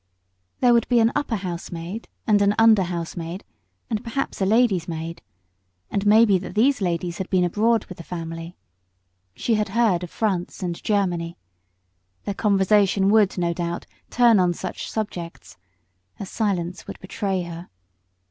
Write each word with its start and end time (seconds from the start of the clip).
There 0.61 0.73
would 0.73 0.87
be 0.89 0.99
an 0.99 1.11
upper 1.15 1.35
housemaid 1.35 2.07
and 2.25 2.41
an 2.41 2.55
under 2.57 2.81
housemaid, 2.85 3.43
and 3.87 4.03
perhaps 4.03 4.41
a 4.41 4.47
lady's 4.47 4.87
maid, 4.87 5.21
and 5.91 6.07
maybe 6.07 6.39
that 6.39 6.55
these 6.55 6.81
ladies 6.81 7.19
had 7.19 7.29
been 7.29 7.43
abroad 7.43 7.85
with 7.85 7.99
the 7.99 8.03
family. 8.03 8.57
She 9.35 9.53
had 9.53 9.69
heard 9.77 10.01
of 10.03 10.09
France 10.09 10.63
and 10.63 10.83
Germany. 10.83 11.37
Their 12.23 12.33
conversation 12.33 13.11
would, 13.11 13.37
no 13.37 13.53
doubt, 13.53 13.85
turn 14.09 14.39
on 14.39 14.55
such 14.55 14.89
subjects. 14.89 15.57
Her 16.15 16.25
silence 16.25 16.87
would 16.87 16.97
betray 16.99 17.43
her. 17.43 17.69